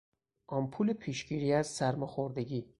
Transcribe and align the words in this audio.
آمپول 0.47 0.93
پیشگیری 0.93 1.53
از 1.53 1.67
سرماخوردگی 1.67 2.65